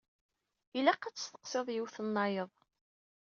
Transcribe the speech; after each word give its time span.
Ilaq 0.77 1.01
ad 1.03 1.15
testeqsiḍ 1.15 1.67
yiwet-nnayeḍ. 1.71 2.51